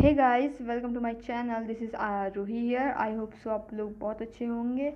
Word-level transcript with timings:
Hey 0.00 0.12
guys 0.14 0.60
welcome 0.60 0.94
to 0.94 1.00
my 1.00 1.14
channel 1.14 1.64
this 1.66 1.80
is 1.82 1.94
I 1.94 2.28
Roohi 2.36 2.58
here 2.58 2.90
I 2.98 3.14
hope 3.14 3.32
so 3.42 3.50
आप 3.50 3.68
लोग 3.74 3.98
बहुत 3.98 4.22
अच्छे 4.22 4.44
होंगे। 4.44 4.86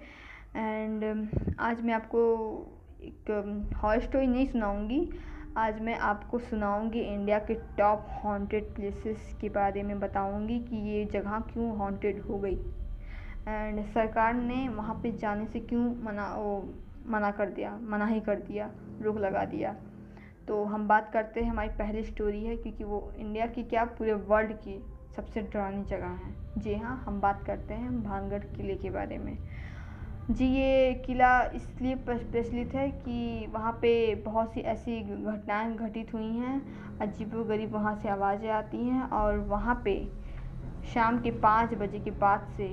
एंड 0.57 1.03
um, 1.04 1.27
आज 1.61 1.80
मैं 1.80 1.95
आपको 1.95 2.21
एक 3.03 3.30
हॉर 3.82 3.96
um, 3.96 4.04
स्टोरी 4.04 4.27
नहीं 4.27 4.46
सुनाऊँगी। 4.46 5.01
आज 5.56 5.80
मैं 5.80 5.96
आपको 6.11 6.38
सुनाऊँगी 6.38 7.01
इंडिया 7.01 7.38
के 7.38 7.54
टॉप 7.79 8.06
हॉन्टेड 8.22 8.75
प्लेसेस 8.75 9.37
के 9.40 9.48
बारे 9.48 9.82
में 9.82 9.98
बताऊँगी 10.01 10.59
कि 10.61 10.77
ये 10.89 11.05
जगह 11.12 11.39
क्यों 11.52 11.71
हॉन्टेड 11.79 12.23
हो 12.23 12.39
गई। 12.39 12.57
एंड 13.48 13.84
सरकार 13.84 14.34
ने 14.34 14.68
वहाँ 14.68 14.95
पे 15.02 15.12
जाने 15.18 15.46
से 15.46 15.61
क्यों 15.61 15.84
मना 16.05 16.34
वो 16.36 16.57
मना 17.09 17.30
कर 17.30 17.50
दिया 17.50 17.79
मना 17.82 18.07
ही 18.07 18.21
कर 18.21 18.41
दिया 18.41 18.71
रोक 19.02 19.18
लगा 19.18 19.45
दिया। 19.45 19.77
तो 20.48 20.64
हम 20.64 20.89
बात 20.89 21.11
करते 21.12 21.41
हैं 21.41 21.50
हमारी 21.50 21.68
पहली 21.77 22.05
स्टोरी 22.05 22.45
है 22.45 22.57
क्योंकि 22.57 22.84
वो 22.84 23.12
इंडिया 23.18 23.46
की 23.46 23.62
क्या 23.64 23.84
पूरे 23.98 24.12
वर्ल्ड 24.12 24.52
की। 24.59 24.80
सबसे 25.17 25.41
डरावनी 25.43 25.85
जगह 25.85 26.07
है। 26.07 26.35
जी 26.59 26.75
हाँ 26.75 27.03
हम 27.07 27.21
बात 27.21 27.43
करते 27.46 27.75
हैं 27.75 28.03
भानगढ़ 28.03 28.45
किले 28.57 28.75
के 28.75 28.91
बारे 28.91 29.18
में। 29.18 29.36
जी, 30.31 30.46
ये 30.46 30.95
किला 31.07 31.43
इसलिए 31.55 31.95
प्रचलित 31.95 32.75
है 32.75 32.89
कि 32.91 33.47
वहाँ 33.50 33.72
पे 33.72 34.14
बहुत 34.14 34.53
सी 34.53 34.61
ऐसी 34.61 35.00
घटनाएँ 35.00 35.75
घटित 35.77 36.14
हुई 36.14 36.31
हैं, 36.36 36.61
अजीबो 37.00 37.45
गरीब 37.45 37.75
वहाँ 37.75 37.95
से 37.97 38.08
आवाज़ें 38.08 38.50
आती 38.50 38.86
हैं 38.89 39.03
और 39.03 39.39
वहाँ 39.39 39.81
पे 39.84 39.97
शाम 40.95 41.19
के 41.19 41.31
पाँच 41.31 41.75
बजे 41.75 41.98
के 41.98 42.11
बाद 42.11 42.48
से 42.56 42.69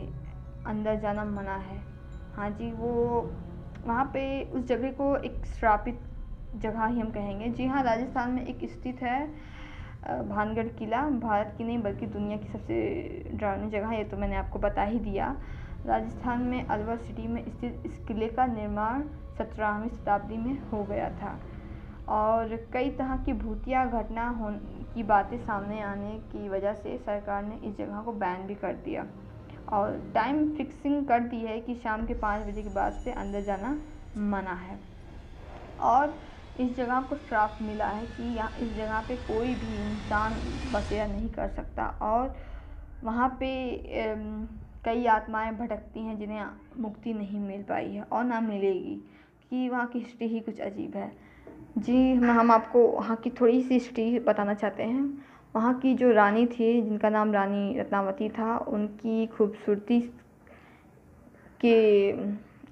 अंदर 0.66 1.00
जाना 1.00 1.26
मना 1.26 1.56
है। 1.56 1.84
हाँ 2.34 2.50
जी, 2.50 2.72
वो 2.72 3.38
वहाँ 3.88 4.06
पे 4.06 4.44
उस 4.44 4.66
जगह 4.66 4.92
को 4.92 5.16
एक 5.16 5.46
श्रापित 5.60 6.00
जगह 6.56 6.86
ही 6.86 7.00
हम 7.00 7.10
कहेंगे। 7.12 7.50
जी 7.50 7.66
हाँ 7.66 7.84
राजस्थान 7.84 8.32
में 8.32 8.46
एक 8.46 8.70
स्थित 8.72 9.02
है 9.02 9.20
भानगढ़ 10.04 10.68
किला, 10.68 11.02
भारत 11.10 11.54
की 11.58 11.64
नहीं 11.64 11.78
बल्कि 11.78 12.06
दुनिया 12.06 12.38
की 12.38 12.48
सबसे 12.48 12.76
डरावनी 13.34 13.70
जगह 13.70 13.88
है, 13.88 13.98
ये 13.98 14.04
तो 14.04 14.18
मैंने 14.18 14.36
आपको 14.36 14.60
बता 14.60 14.84
ही 14.84 15.00
दिया। 15.00 15.36
राजस्थान 15.86 16.42
में 16.42 16.66
अलवर 16.66 16.98
सिटी 16.98 17.28
में 17.28 17.44
स्थित 17.46 17.84
इस 17.86 17.98
किले 18.08 18.28
का 18.28 18.46
निर्माण 18.46 19.02
सत्रहवीं 19.38 19.90
शताब्दी 19.90 20.38
में 20.38 20.58
हो 20.70 20.84
गया 20.84 21.10
था। 21.10 21.40
और 22.10 22.56
कई 22.74 22.90
तरह 22.90 23.16
की 23.18 23.34
भूतिया 23.34 23.86
घटना 23.86 24.28
हो 24.30 24.50
की 24.94 25.04
बातें 25.04 25.38
सामने 25.38 25.82
आने 25.82 26.12
की 26.32 26.50
वजह 26.50 26.74
से 26.74 26.98
सरकार 26.98 27.44
ने 27.44 27.56
इस 27.64 27.78
जगह 27.78 28.02
को 28.02 28.12
बैन 28.12 28.48
भी 28.48 28.56
कर 28.56 28.74
दिया। 28.86 29.06
और 29.70 30.12
टाइम 30.16 30.50
फिक्सिंग 30.56 31.06
कर 31.08 31.20
दी 31.20 31.40
है 31.40 31.60
कि 31.62 31.76
शाम 31.76 32.06
के 32.06 32.14
पाँच 32.14 32.46
बजे 32.48 32.64
के 32.64 32.70
बाद 32.70 32.94
से 32.94 33.12
अंदर 33.12 33.42
जाना 33.42 33.78
मना 34.18 34.54
है। 34.54 34.80
और 35.80 36.14
इस 36.56 36.76
जगह 36.76 37.02
को 37.02 37.16
श्राप 37.18 37.58
मिला 37.62 37.88
है 37.88 38.06
कि 38.08 38.24
यहाँ 38.36 38.56
इस 38.60 38.74
जगह 38.76 39.02
पे 39.08 39.16
कोई 39.18 39.54
भी 39.56 39.76
इंसान 39.76 40.34
बसेरा 40.74 41.06
नहीं 41.08 41.28
कर 41.30 41.48
सकता 41.48 41.86
और 42.02 42.34
वहाँ 43.02 43.30
पे 43.40 43.50
कई 44.86 45.06
आत्माएँ 45.08 45.52
भटकती 45.52 46.00
हैं 46.00 46.18
जिन्हें 46.20 46.46
मुक्ति 46.82 47.14
नहीं 47.14 47.40
मिल 47.40 47.62
पाई 47.64 47.90
है 47.92 48.04
और 48.04 48.24
ना 48.24 48.40
मिलेगी, 48.42 48.96
कि 49.50 49.68
वहाँ 49.70 49.86
की 49.88 50.00
हिस्ट्री 50.00 50.28
ही 50.28 50.40
कुछ 50.40 50.60
अजीब 50.62 50.96
है। 50.96 51.12
जी 51.78 52.14
हम 52.14 52.30
हम 52.32 52.52
आपको 52.52 52.88
वहाँ 52.88 53.16
की 53.16 53.30
थोड़ी 53.32 53.62
सी 53.62 53.74
हिस्ट्री 53.74 54.20
बताना 54.20 54.54
चाहते 54.54 54.84
हैं। 54.84 55.04
वहाँ 55.56 55.74
की 55.80 55.94
जो 55.96 56.12
रानी 56.12 56.46
थी, 56.48 56.82
जिनका 56.82 57.10
नाम 57.10 57.32
रानी 57.34 57.80
रत्नावती 57.80 58.30
था, 58.30 58.58
उनकी 58.58 59.26
खूबसूरती 59.28 60.00
के 61.62 62.10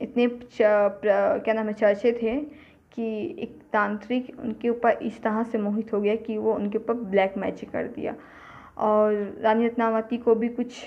इतने 0.02 0.28
क्या 0.28 1.54
नाम 1.54 1.68
है, 1.68 1.74
चर्चे 1.74 2.12
थे 2.22 2.36
कि 2.94 3.06
एक 3.40 3.60
तांत्रिक 3.74 4.36
उनके 4.40 4.70
ऊपर 4.70 4.92
इस 5.02 5.22
तरह 5.24 5.44
से 5.44 5.58
मोहित 5.58 5.94
हो 5.94 6.02
गया 6.02 6.16
कि 6.18 6.38
वो 6.38 6.54
उनके 6.54 6.78
ऊपर 6.78 6.94
ब्लैक 6.94 7.38
मैजिक 7.38 7.72
कर 7.72 7.88
दिया। 7.88 8.16
और 8.78 9.14
रानी 9.42 9.66
रत्नावती 9.68 10.18
को 10.18 10.36
भी 10.36 10.50
कुछ 10.50 10.84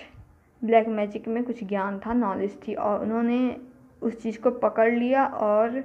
ब्लैक 0.62 0.88
मैजिक 0.88 1.28
में 1.28 1.42
कुछ 1.44 1.62
ज्ञान 1.64 1.98
था 1.98 2.12
नॉलेज 2.12 2.56
थी 2.68 2.74
और 2.74 3.02
उन्होंने 3.02 3.56
उस 4.02 4.22
चीज़ 4.22 4.38
को 4.40 4.50
पकड़ 4.50 4.90
लिया 4.92 5.26
और 5.26 5.82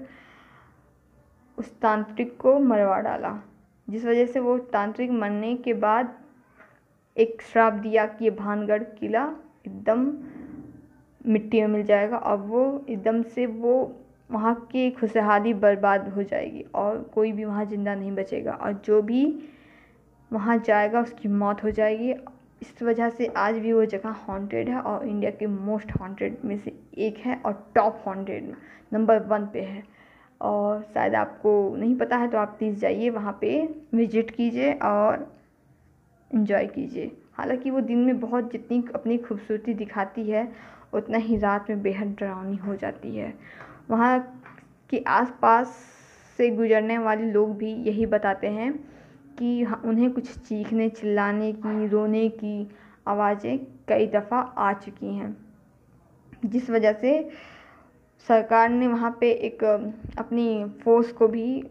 उस 1.57 1.71
तांत्रिक 1.79 2.37
को 2.37 2.59
मरवा 2.59 2.99
डाला, 2.99 3.37
जिस 3.87 4.05
वजह 4.05 4.25
से 4.25 4.39
वो 4.39 4.57
तांत्रिक 4.73 5.11
मरने 5.11 5.55
के 5.55 5.73
बाद 5.73 6.15
एक 7.17 7.41
श्राप 7.41 7.73
दिया 7.73 8.05
कि 8.05 8.25
ये 8.25 8.31
भानगढ़ 8.31 8.83
किला 8.99 9.23
एकदम 9.67 10.11
मिट्टी 11.25 11.61
में 11.61 11.67
मिल 11.67 11.83
जाएगा। 11.83 12.17
और 12.17 12.37
वो 12.37 12.85
एकदम 12.89 13.21
से 13.25 13.45
वो 13.45 13.73
वहाँ 14.29 14.53
की 14.71 14.89
खुशहाली 14.91 15.53
बर्बाद 15.55 16.07
हो 16.09 16.23
जाएगी 16.23 16.63
और 16.75 16.97
कोई 17.13 17.31
भी 17.31 17.45
वहाँ 17.45 17.65
ज़िंदा 17.65 17.95
नहीं 17.95 18.11
बचेगा 18.11 18.51
और 18.53 18.73
जो 18.85 19.01
भी 19.01 19.23
वहाँ 20.31 20.57
जाएगा, 20.57 21.01
उसकी 21.01 21.27
मौत 21.27 21.63
हो 21.63 21.71
जाएगी। 21.71 22.11
इस 22.61 22.81
वजह 22.83 23.09
से 23.09 23.25
आज 23.37 23.55
भी 23.55 23.73
वो 23.73 23.85
जगह 23.85 24.15
हॉन्टेड 24.27 24.69
है 24.69 24.79
और 24.81 25.07
इंडिया 25.07 25.31
के 25.31 25.47
मोस्ट 25.47 25.91
हॉन्टेड 25.99 26.37
में 26.45 26.57
से 26.57 26.71
एक 26.97 27.17
है 27.17 27.41
और 27.45 27.53
टॉप 27.75 28.03
हॉन्टेड 28.07 28.53
नंबर 28.91 29.19
वन 29.23 29.45
पे 29.45 29.61
है। 29.61 29.83
और 30.41 30.81
शायद 30.93 31.15
आपको 31.15 31.75
नहीं 31.77 31.95
पता 31.97 32.17
है 32.17 32.27
तो 32.27 32.37
आप 32.37 32.55
प्लीज़ 32.59 32.79
जाइए, 32.79 33.09
वहाँ 33.09 33.37
पे 33.41 33.61
विज़िट 33.95 34.31
कीजिए 34.31 34.73
और 34.73 35.27
इन्जॉय 36.31 36.65
कीजिए। 36.65 37.11
हालाँकि 37.33 37.69
वो 37.71 37.81
दिन 37.81 37.97
में 37.97 38.19
बहुत 38.19 38.51
जितनी 38.51 38.83
अपनी 38.95 39.17
खूबसूरती 39.17 39.73
दिखाती 39.73 40.29
है, 40.29 40.47
उतना 40.93 41.17
ही 41.17 41.37
रात 41.37 41.69
में 41.69 41.81
बेहद 41.81 42.15
डरावनी 42.19 42.57
हो 42.57 42.75
जाती 42.75 43.15
है। 43.15 43.33
वहाँ 43.89 44.41
के 44.89 45.03
आसपास 45.07 45.67
से 46.37 46.49
गुजरने 46.49 46.97
वाले 46.97 47.31
लोग 47.31 47.57
भी 47.57 47.73
यही 47.73 48.05
बताते 48.05 48.47
हैं 48.47 48.73
कि 49.39 49.65
उन्हें 49.65 50.11
कुछ 50.11 50.37
चीखने 50.37 50.89
चिल्लाने 50.89 51.53
की, 51.53 51.87
रोने 51.87 52.29
की 52.29 52.69
आवाज़ें 53.07 53.57
कई 53.87 54.07
दफ़ा 54.07 54.39
आ 54.39 54.73
चुकी 54.73 55.13
हैं। 55.15 55.37
जिस 56.45 56.69
वजह 56.69 56.93
से 56.93 57.29
सरकार 58.27 58.69
ने 58.69 58.87
वहाँ 58.87 59.17
पे 59.19 59.31
एक 59.31 59.63
अपनी 60.17 60.65
फोर्स 60.83 61.11
को 61.11 61.27
भी 61.27 61.63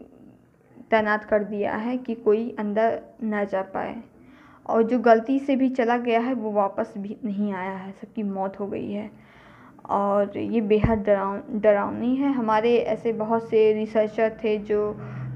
तैनात 0.91 1.25
कर 1.25 1.43
दिया 1.43 1.75
है 1.75 1.97
कि 1.97 2.15
कोई 2.15 2.55
अंदर 2.59 3.01
न 3.23 3.45
जा 3.45 3.61
पाए। 3.61 4.03
और 4.69 4.83
जो 4.83 4.99
गलती 4.99 5.39
से 5.39 5.55
भी 5.55 5.69
चला 5.69 5.97
गया 5.97 6.19
है, 6.19 6.33
वो 6.33 6.51
वापस 6.51 6.93
भी 6.97 7.17
नहीं 7.25 7.53
आया 7.53 7.71
है, 7.71 7.91
सबकी 7.91 8.23
मौत 8.23 8.59
हो 8.59 8.67
गई 8.67 8.91
है। 8.91 9.26
और 9.89 10.37
ये 10.37 10.61
बेहद 10.61 10.99
डराव, 10.99 11.41
डरावनी 11.51 12.15
है। 12.15 12.31
हमारे 12.33 12.75
ऐसे 12.77 13.13
बहुत 13.13 13.49
से 13.49 13.71
रिसर्चर 13.73 14.37
थे 14.43 14.57
जो 14.59 14.91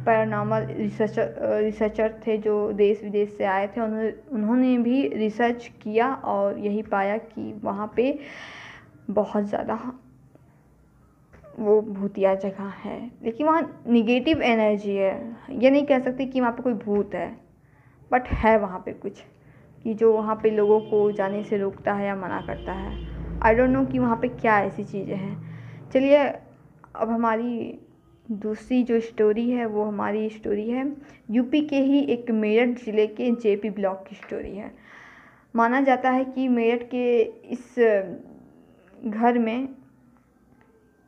पैरानॉर्मल 0.06 0.66
रिसर्चर 0.70 1.60
रिसर्चर 1.64 2.14
थे 2.28 2.38
जो 2.38 2.72
देश 2.74 3.04
विदेश 3.04 3.36
से 3.38 3.46
आए 3.46 3.68
थे। 3.68 3.82
उन्होंने 3.82 4.12
उन्होंने 4.32 4.78
भी 4.78 5.08
रिसर्च 5.08 5.70
किया 5.82 6.14
और 6.14 6.58
यही 6.60 6.82
पाया 6.82 7.18
कि 7.18 7.54
वहाँ 7.64 7.92
पे 7.96 8.18
बहुत 9.10 9.44
ज़्यादा 9.44 9.80
वो 11.60 11.82
भूतिया 11.82 12.34
जगह 12.36 12.74
है। 12.84 13.00
लेकिन 13.24 13.48
वहाँ 13.48 13.84
निगेटिव 13.88 14.42
एनर्जी 14.42 14.96
है। 14.96 15.14
ये 15.54 15.70
नहीं 15.70 15.86
कह 15.86 16.00
सकते 16.00 16.26
कि 16.26 16.42
वहाँ 16.42 16.52
पे 16.52 16.64
कोई 16.64 16.74
भूत 16.76 17.16
है 17.16 17.30
बट 18.12 18.28
है 18.36 18.58
वहाँ 18.60 18.80
पे 18.80 18.94
कुछ 18.94 19.20
कि 19.86 19.94
जो 19.94 20.12
वहाँ 20.14 20.36
पे 20.36 20.50
लोगों 20.50 20.80
को 20.82 21.12
जाने 21.12 21.44
से 21.44 21.58
रोकता 21.58 21.94
है 21.94 22.06
या 22.08 22.16
मना 22.16 22.42
करता 22.42 22.74
है। 22.74 22.98
आई 23.44 23.56
डोंट 23.56 23.70
नो 23.70 23.84
कि 23.86 24.00
वहाँ 24.00 24.16
पे 24.22 24.28
क्या 24.30 24.60
ऐसी 24.62 24.84
चीज़ें 24.84 25.16
हैं। 25.16 25.90
चलिए 25.94 26.18
अब 26.96 27.10
हमारी 27.10 27.80
दूसरी 28.26 28.82
जो 28.84 29.00
स्टोरी 29.00 29.50
है 29.50 29.66
वो 29.66 29.84
हमारी 29.84 30.30
स्टोरी 30.30 30.70
है। 30.70 30.86
यूपी 31.32 31.62
के 31.62 31.80
ही 31.82 32.00
एक 32.14 32.32
मेरठ 32.32 32.78
ज़िले 32.84 33.08
के 33.08 33.32
जेपी 33.34 33.70
ब्लॉक 33.70 34.06
की 34.10 34.16
स्टोरी 34.16 34.56
है। 34.58 34.72
माना 35.56 35.82
जाता 35.82 36.10
है 36.10 36.26
कि 36.26 36.48
मेरठ 36.48 36.84
के 36.84 37.22
इस 37.54 37.76
घर 39.06 39.38
में 39.40 39.68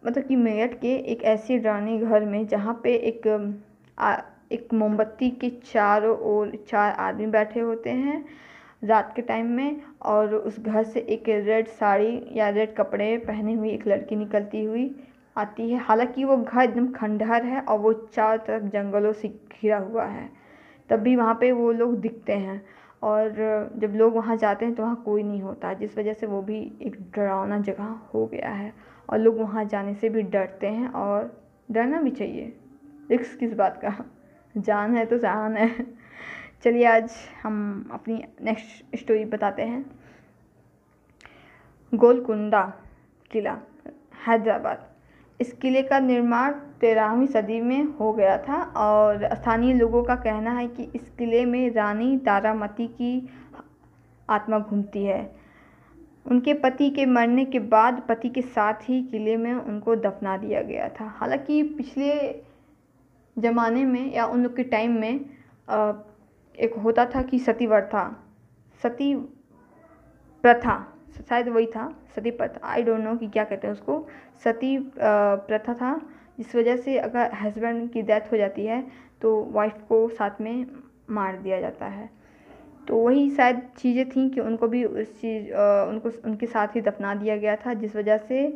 मतलब 0.04 0.24
कि 0.24 0.36
मेरठ 0.36 0.74
के 0.74 0.96
एक 1.12 1.24
ऐसी 1.24 1.58
डरावनी 1.58 1.98
घर 1.98 2.26
में 2.26 2.46
जहाँ 2.48 2.80
पे 2.84 2.96
एक 2.98 3.28
आ, 3.98 4.16
एक 4.52 4.74
मोमबत्ती 4.74 5.30
के 5.32 5.50
चारों 5.66 6.18
ओर 6.30 6.52
चार 6.70 6.92
आदमी 7.00 7.28
बैठे 7.28 7.60
होते 7.60 7.90
हैं। 7.90 8.24
रात 8.84 9.14
के 9.16 9.22
टाइम 9.22 9.46
में 9.48 9.82
और 10.02 10.34
उस 10.36 10.60
घर 10.60 10.84
से 10.84 11.00
एक 11.10 11.30
रेड 11.30 11.68
साड़ी 11.70 12.22
या 12.32 12.50
रेड 12.50 12.76
कपड़े 12.76 13.16
पहने 13.18 13.54
हुई 13.54 13.70
एक 13.70 13.88
लड़की 13.88 14.16
निकलती 14.16 14.64
हुई 14.64 14.96
आती 15.36 15.70
है। 15.70 15.80
हालाँकि 15.80 16.24
वो 16.24 16.38
घर 16.38 16.62
एकदम 16.62 16.92
खंडहर 16.92 17.46
है 17.46 17.62
और 17.62 17.80
वो 17.80 17.94
चारों 17.94 18.38
तरफ़ 18.38 18.64
जंगलों 18.64 19.14
से 19.14 19.28
घिरा 19.28 19.78
हुआ 19.78 20.06
है। 20.06 20.30
तब 20.90 21.00
भी 21.00 21.16
वहाँ 21.16 21.38
पे 21.42 21.52
वो 21.52 21.72
लोग 21.72 21.96
दिखते 22.02 22.34
हैं 22.34 22.62
और 23.04 23.30
जब 23.76 23.94
लोग 23.96 24.16
वहाँ 24.16 24.36
जाते 24.38 24.66
हैं 24.66 24.76
तो 24.76 24.84
वहाँ 24.84 25.02
कोई 25.06 25.24
नहीं 25.24 25.42
होता, 25.42 25.74
जिस 25.74 25.98
वजह 25.98 26.14
से 26.14 26.28
वो 26.28 26.42
भी 26.42 26.60
एक 26.82 26.98
डरावना 27.16 27.60
जगह 27.60 27.96
हो 28.14 28.26
गया 28.26 28.50
है 28.50 28.74
और 29.10 29.20
लोग 29.20 29.40
वहाँ 29.40 29.66
जाने 29.66 29.94
से 29.94 30.10
भी 30.10 30.22
डरते 30.22 30.68
हैं 30.68 30.90
और 30.90 31.32
डरना 31.72 32.02
भी 32.02 32.12
चाहिए। 32.12 32.54
रिक्स 33.12 33.36
किस 33.36 33.54
बात 33.54 33.78
का? 33.78 33.96
जान 34.56 34.96
है 34.96 35.06
तो 35.06 35.18
जान 35.18 35.58
है। 35.58 36.03
चलिए 36.64 36.86
आज 36.86 37.12
हम 37.44 37.90
अपनी 37.92 38.24
नेक्स्ट 38.42 38.96
स्टोरी 38.96 39.26
बताते 39.26 39.62
हैं। 39.62 39.86
गोलकुंडा 41.96 42.74
किला, 43.32 43.58
हैदराबाद। 44.28 44.88
इस 45.42 45.54
किले 45.54 45.82
का 45.84 46.00
निर्माण 46.00 46.54
तेरहवीं 46.54 47.28
सदी 47.28 47.62
में 47.62 47.84
हो 47.84 48.14
गया 48.14 48.38
था 48.38 48.64
और 48.64 49.36
स्थानीय 49.36 49.74
लोगों 49.74 50.04
का 50.04 50.16
कहना 50.16 50.52
है 50.52 50.68
कि 50.68 50.84
इस 50.96 51.10
किले 51.10 51.46
में 51.46 51.74
रानी 51.74 52.18
तारामती 52.18 52.88
की 52.88 53.30
आत्मा 54.30 54.60
घूमती 54.60 55.04
है। 55.04 55.36
उनके 56.26 56.54
पति 56.54 56.90
के 56.90 57.06
मरने 57.06 57.46
के 57.46 57.60
बाद 57.60 58.04
पति 58.10 58.30
के 58.30 58.42
साथ 58.42 58.74
ही 58.74 59.04
किले 59.04 59.38
में 59.38 59.54
उनको 59.54 59.96
दफना 59.96 60.38
दिया 60.38 60.62
गया 60.62 60.90
था। 60.90 61.06
हालाँकि 61.06 61.64
पिछले 61.64 62.44
ज़माने 63.38 63.86
में 63.86 64.14
या 64.14 64.26
उन 64.26 64.44
लोग 64.44 64.56
के 64.56 64.64
टाइम 64.64 64.92
में 64.92 65.26
एक 66.58 66.74
होता 66.76 67.06
था 67.06 67.22
कि 67.22 67.40
सती 67.40 67.68
था। 67.68 68.06
सती 68.82 69.14
प्रथा, 70.44 70.76
शायद 71.30 71.48
वही 71.50 71.66
था, 71.66 71.88
सती 72.16 72.32
प्रथा। 72.32 72.68
आई 72.68 72.84
डोंट 72.84 73.00
नो 73.00 73.16
कि 73.16 73.28
क्या 73.28 73.44
कहते 73.44 73.68
हैं 73.68 73.74
उसको। 73.74 74.06
सती 74.44 74.78
प्रथा 74.98 75.74
था, 75.74 76.00
जिस 76.38 76.56
वजह 76.56 76.78
से 76.78 76.98
अगर 77.00 77.34
हस्बैंड 77.34 77.90
की 77.92 78.02
डेथ 78.02 78.32
हो 78.32 78.38
जाती 78.38 78.66
है 78.66 78.84
तो 79.22 79.44
वाइफ 79.52 79.74
को 79.90 80.08
साथ 80.10 80.42
में 80.42 80.66
मार 81.10 81.38
दिया 81.38 81.60
जाता 81.62 81.86
है। 81.86 82.10
तो 82.88 82.98
वही 82.98 83.30
शायद 83.30 83.62
चीज़ें 83.78 84.10
थी 84.10 84.30
कि 84.30 84.40
उनको 84.42 84.68
भी 84.68 84.84
उस 84.86 85.14
चीज़ 85.22 85.52
उनको, 85.52 86.10
उनके 86.26 86.46
साथ 86.46 86.76
ही 86.76 86.82
दफना 86.82 87.14
दिया 87.16 87.38
गया 87.38 87.56
था, 87.56 87.74
जिस 87.74 87.96
वजह 87.96 88.18
से 88.20 88.56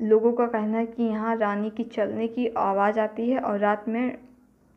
लोगों 0.00 0.32
का 0.32 0.46
कहना 0.46 0.78
है 0.78 0.86
कि 0.86 1.02
यहाँ 1.02 1.36
रानी 1.36 1.70
की 1.70 1.84
चलने 1.86 2.28
की 2.28 2.46
आवाज़ 2.58 3.00
आती 3.00 3.28
है 3.30 3.40
और 3.40 3.58
रात 3.58 3.88
में 3.88 4.18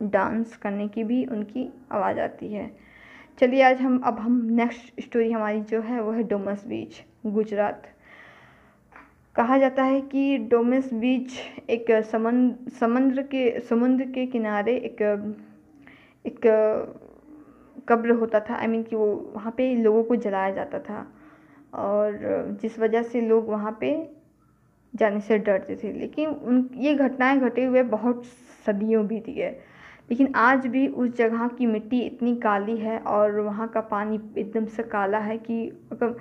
डांस 0.02 0.56
करने 0.56 0.88
की 0.88 1.04
भी 1.04 1.24
उनकी 1.24 1.72
आवाज़ 1.92 2.20
आती 2.20 2.52
है। 2.52 2.70
चलिए 3.38 3.62
आज 3.62 3.80
हम, 3.80 3.98
अब 3.98 4.18
हम 4.18 4.44
नेक्स्ट 4.44 5.00
स्टोरी 5.00 5.32
हमारी 5.32 5.60
जो 5.60 5.80
है 5.80 6.00
वो 6.02 6.12
है 6.12 6.22
डोमस 6.22 6.64
बीच 6.66 7.02
गुजरात। 7.26 7.86
कहा 9.36 9.58
जाता 9.58 9.82
है 9.82 10.00
कि 10.00 10.38
डोमस 10.38 10.92
बीच 10.94 11.32
एक 11.70 12.04
समंद 12.04 12.68
समुद्र 12.80 13.22
के 13.22 13.60
समुद्र 13.60 14.04
के 14.04 14.26
किनारे 14.26 14.76
एक 14.76 15.02
एक 16.26 16.40
कब्र 17.88 18.10
होता 18.10 18.40
था। 18.40 18.54
आई 18.54 18.66
I 18.66 18.68
मीन 18.68 18.78
mean 18.78 18.90
कि 18.90 18.96
वो 18.96 19.32
वहाँ 19.36 19.54
पे 19.56 19.74
लोगों 19.74 20.04
को 20.04 20.16
जलाया 20.16 20.50
जाता 20.50 20.78
था। 20.78 21.12
और 21.74 22.18
जिस 22.62 22.78
वजह 22.78 23.02
से 23.02 23.20
लोग 23.20 23.48
वहाँ 23.48 23.76
पे 23.80 24.10
जाने 24.94 25.20
से 25.20 25.38
डरते 25.38 25.76
थे। 25.76 25.92
लेकिन 25.92 26.28
उन, 26.28 26.70
ये 26.74 26.94
घटनाएँ 26.94 27.38
घटे 27.40 27.64
हुए 27.64 27.82
बहुत 27.82 28.24
सदियों 28.66 29.06
बीत 29.06 29.26
गए 29.26 29.60
लेकिन 30.10 30.32
आज 30.34 30.66
भी 30.66 30.86
उस 30.88 31.16
जगह 31.16 31.48
की 31.48 31.66
मिट्टी 31.66 32.00
इतनी 32.00 32.36
काली 32.36 32.76
है 32.76 32.98
और 32.98 33.40
वहाँ 33.40 33.68
का 33.68 33.80
पानी 33.80 34.20
एकदम 34.38 34.66
से 34.66 34.82
काला 34.82 35.18
है 35.18 35.38
कि 35.38 35.72
मतलब 35.92 36.18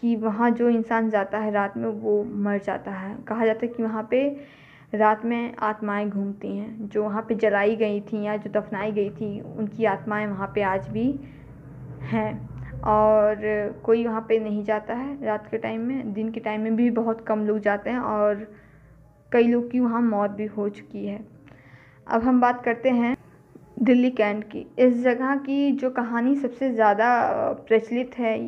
कि 0.00 0.16
वहाँ 0.16 0.50
जो 0.50 0.68
इंसान 0.68 1.10
जाता 1.10 1.38
है 1.38 1.50
रात 1.52 1.76
में 1.76 1.88
वो 1.88 2.22
मर 2.24 2.58
जाता 2.58 2.90
है। 2.90 3.16
कहा 3.28 3.46
जाता 3.46 3.66
है 3.66 3.72
कि 3.72 3.82
वहाँ 3.82 4.08
पे 4.10 4.28
रात 4.94 5.24
में 5.24 5.54
आत्माएँ 5.58 6.08
घूमती 6.08 6.56
हैं। 6.58 6.88
जो 6.88 7.04
वहाँ 7.04 7.22
पे 7.22 7.34
जलाई 7.34 7.76
गई 7.76 8.00
थी 8.00 8.22
या 8.24 8.36
जो 8.36 8.50
दफनाई 8.50 8.92
गई 8.92 9.10
थी, 9.10 9.40
उनकी 9.40 9.84
आत्माएँ 9.84 10.26
वहाँ 10.26 10.52
पे 10.54 10.62
आज 10.62 10.88
भी 10.88 11.20
हैं। 12.02 12.48
और 12.80 13.36
कोई 13.84 14.06
वहाँ 14.06 14.20
पे 14.28 14.38
नहीं 14.38 14.64
जाता 14.64 14.94
है 14.94 15.24
रात 15.26 15.48
के 15.50 15.58
टाइम 15.58 15.80
में। 15.80 16.12
दिन 16.12 16.30
के 16.30 16.40
टाइम 16.40 16.60
में 16.60 16.76
भी 16.76 16.90
बहुत 16.90 17.20
कम 17.20 17.46
लोग 17.46 17.58
जाते 17.58 17.90
हैं 17.90 17.98
और 17.98 18.46
कई 19.32 19.48
लोग 19.48 19.70
की 19.70 19.80
वहाँ 19.80 20.02
मौत 20.02 20.30
भी 20.30 20.46
हो 20.46 20.68
चुकी 20.68 21.06
है। 21.06 21.24
अब 22.06 22.22
हम 22.22 22.40
बात 22.40 22.64
करते 22.64 22.90
हैं 22.90 23.16
दिल्ली 23.78 24.10
कैंट 24.10 24.44
की। 24.44 24.66
इस 24.78 25.02
जगह 25.02 25.34
की 25.36 25.70
जो 25.72 25.90
कहानी 25.90 26.34
सबसे 26.36 26.70
ज़्यादा 26.70 27.08
प्रचलित 27.68 28.18
है, 28.18 28.38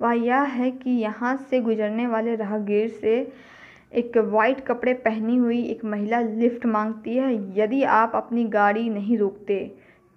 वह 0.00 0.12
यह 0.14 0.42
है 0.52 0.70
कि 0.72 0.90
यहाँ 0.92 1.36
से 1.50 1.60
गुजरने 1.60 2.06
वाले 2.06 2.34
राहगीर 2.36 2.88
से 2.90 3.16
एक 3.92 4.16
वाइट 4.26 4.60
कपड़े 4.66 4.92
पहनी 4.94 5.36
हुई 5.36 5.62
एक 5.64 5.84
महिला 5.84 6.20
लिफ्ट 6.20 6.66
मांगती 6.66 7.16
है, 7.16 7.32
यदि 7.58 7.82
आप 7.82 8.12
अपनी 8.14 8.44
गाड़ी 8.46 8.88
नहीं 8.90 9.18
रोकते 9.18 9.60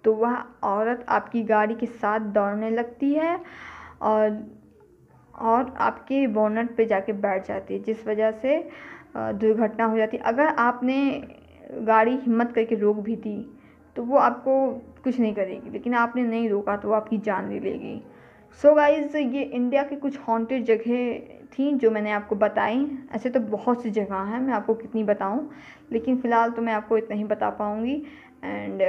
तो 0.04 0.12
वह 0.14 0.36
औरत 0.64 1.04
आपकी 1.08 1.42
गाड़ी 1.44 1.74
के 1.74 1.86
साथ 1.86 2.20
दौड़ने 2.32 2.70
लगती 2.70 3.12
है 3.14 3.38
और 4.02 4.42
और 5.42 5.74
आपके 5.80 6.26
बोनट 6.28 6.74
पे 6.76 6.84
जाके 6.86 7.12
बैठ 7.14 7.46
जाती 7.48 7.74
है, 7.74 7.82
जिस 7.82 8.06
वजह 8.06 8.30
से 8.32 8.58
दुर्घटना 9.16 9.84
हो 9.84 9.96
जाती 9.96 10.16
है। 10.16 10.22
अगर 10.24 10.46
आपने 10.46 10.96
गाड़ी 11.82 12.16
हिम्मत 12.16 12.52
करके 12.54 12.74
रोक 12.74 12.96
भी 12.98 13.16
दी 13.16 13.36
तो 13.96 14.02
वो 14.02 14.16
आपको 14.16 14.54
कुछ 15.04 15.18
नहीं 15.20 15.34
करेगी, 15.34 15.70
लेकिन 15.70 15.94
आपने 15.94 16.22
नहीं 16.22 16.48
रोका 16.50 16.76
तो 16.76 16.88
वो 16.88 16.94
आपकी 16.94 17.18
जान 17.18 17.50
ले 17.50 17.58
लेगी। 17.60 18.00
सो 18.60 18.68
so 18.68 18.76
गाइज़ 18.76 19.16
ये 19.16 19.42
इंडिया 19.42 19.82
की 19.82 19.96
कुछ 19.96 20.18
हॉन्टेड 20.28 20.64
जगह 20.64 21.18
थी 21.52 21.72
जो 21.72 21.90
मैंने 21.90 22.10
आपको 22.12 22.36
बताई। 22.36 22.86
ऐसे 23.14 23.30
तो 23.30 23.40
बहुत 23.40 23.82
सी 23.82 23.90
जगह 23.90 24.16
हैं, 24.16 24.40
मैं 24.40 24.54
आपको 24.54 24.74
कितनी 24.74 25.04
बताऊँ, 25.04 25.48
लेकिन 25.92 26.16
फ़िलहाल 26.16 26.50
तो 26.50 26.62
मैं 26.62 26.72
आपको 26.72 26.98
इतना 26.98 27.16
ही 27.16 27.24
बता 27.24 27.50
पाऊँगी। 27.50 28.02
एंड 28.44 28.82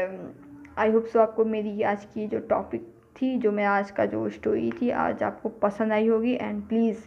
आई 0.77 0.91
होप 0.91 1.05
सो 1.05 1.19
आपको 1.19 1.45
मेरी 1.45 1.81
आज 1.81 2.05
की 2.05 2.27
जो 2.27 2.39
टॉपिक 2.39 2.92
थी, 3.15 3.37
जो 3.37 3.51
मैं 3.51 3.65
आज 3.65 3.91
का 3.91 4.05
जो 4.05 4.29
स्टोरी 4.29 4.71
थी, 4.71 4.89
आज 4.89 5.23
आपको 5.23 5.49
पसंद 5.61 5.93
आई 5.93 6.07
होगी। 6.07 6.33
And 6.33 6.61
please 6.67 6.97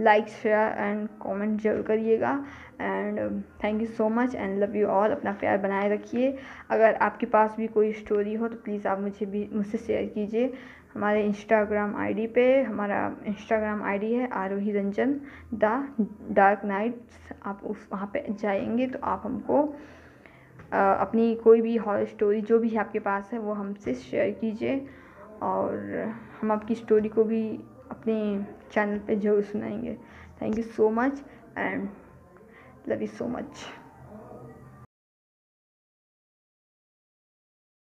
like 0.00 0.28
share 0.28 0.78
and 0.78 1.08
comment 1.22 1.60
ज़रूर 1.60 1.82
करिएगा। 1.82 2.32
And 2.80 3.18
thank 3.64 3.80
you 3.80 3.86
so 3.88 4.08
much 4.10 4.34
and 4.34 4.58
love 4.62 4.76
you 4.76 4.86
all 4.88 5.10
अपना 5.10 5.32
प्यार 5.40 5.58
बनाए 5.58 5.88
रखिए। 5.88 6.36
अगर 6.70 6.94
आपके 6.96 7.26
पास 7.26 7.54
भी 7.56 7.66
कोई 7.68 7.92
स्टोरी 7.94 8.34
हो 8.34 8.48
तो 8.48 8.56
प्लीज़ 8.56 8.88
आप 8.88 9.00
मुझे 9.00 9.26
भी, 9.26 9.48
मुझसे 9.52 9.78
शेयर 9.78 10.06
कीजिए। 10.14 10.52
हमारे 10.94 11.22
इंस्टाग्राम 11.24 11.94
आईडी 11.96 12.26
पे, 12.26 12.62
हमारा 12.62 12.98
इंस्टाग्राम 13.26 13.82
आईडी 13.82 14.12
है 14.14 14.28
Arohi 14.32 14.72
Ranjan 14.72 15.14
the 15.54 15.96
dark 16.30 16.64
knights 16.64 17.32
आप 17.42 17.60
उस, 17.64 17.88
वहाँ 17.92 18.10
पे 18.12 18.24
जाएँगे 18.30 18.86
तो 18.86 18.98
आप 19.04 19.22
हमको 19.24 19.62
अपनी 20.72 21.34
कोई 21.34 21.60
भी 21.60 21.76
हॉरर 21.76 22.04
स्टोरी 22.06 22.40
जो 22.42 22.58
भी 22.58 22.76
आपके 22.76 22.98
पास 22.98 23.30
है, 23.32 23.38
वो 23.38 23.52
हमसे 23.52 23.94
शेयर 23.94 24.30
कीजिए। 24.30 24.76
और 25.42 26.12
हम 26.40 26.52
आपकी 26.52 26.74
स्टोरी 26.74 27.08
को 27.08 27.24
भी 27.24 27.42
अपने 27.90 28.16
चैनल 28.72 28.98
पे 28.98 29.16
ज़रूर 29.16 29.42
सुनाएँगे. 29.42 29.96
Thank 30.42 30.58
you 30.58 30.64
so 30.64 30.90
much 30.90 31.22
and 31.58 31.88
love 32.88 33.00
you 33.00 33.08
so 33.08 33.28
much 33.28 33.64